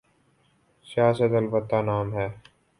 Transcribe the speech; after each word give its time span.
سیاست؛ 0.89 1.31
البتہ 1.39 1.77
نام 1.87 2.07
ہے۔ 2.17 2.27